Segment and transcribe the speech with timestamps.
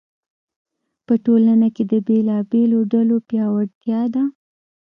[1.05, 4.23] په ټولنه کې د بېلابېلو ډلو پیاوړتیا ده.